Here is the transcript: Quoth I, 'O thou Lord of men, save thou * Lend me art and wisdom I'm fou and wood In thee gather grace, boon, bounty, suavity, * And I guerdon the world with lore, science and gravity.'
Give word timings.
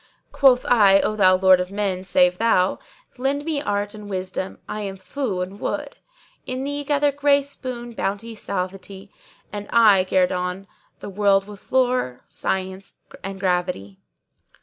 Quoth 0.31 0.65
I, 0.65 0.99
'O 1.01 1.15
thou 1.15 1.35
Lord 1.35 1.59
of 1.59 1.69
men, 1.71 2.03
save 2.03 2.39
thou 2.39 2.79
* 2.97 3.17
Lend 3.19 3.45
me 3.45 3.61
art 3.61 3.93
and 3.93 4.09
wisdom 4.09 4.57
I'm 4.67 4.97
fou 4.97 5.41
and 5.41 5.59
wood 5.59 5.95
In 6.47 6.63
thee 6.63 6.83
gather 6.83 7.11
grace, 7.11 7.55
boon, 7.55 7.91
bounty, 7.93 8.33
suavity, 8.33 9.11
* 9.31 9.53
And 9.53 9.69
I 9.71 10.03
guerdon 10.05 10.65
the 11.01 11.09
world 11.11 11.45
with 11.47 11.71
lore, 11.71 12.21
science 12.29 12.95
and 13.23 13.39
gravity.' 13.39 13.99